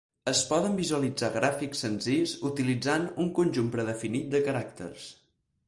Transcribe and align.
Es 0.29 0.39
poden 0.51 0.77
visualitzar 0.79 1.29
gràfics 1.35 1.83
senzills 1.85 2.33
utilitzant 2.51 3.07
un 3.25 3.31
conjunt 3.41 3.71
predefinit 3.79 4.35
de 4.35 4.45
caràcters. 4.51 5.09